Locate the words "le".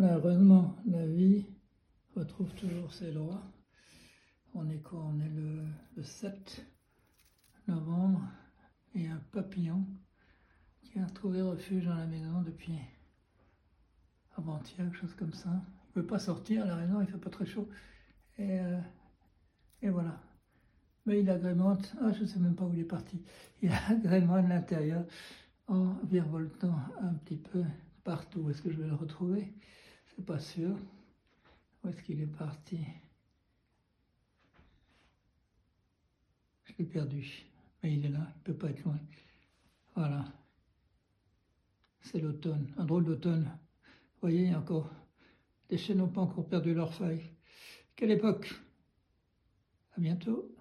5.28-5.62, 5.96-6.02, 28.86-28.94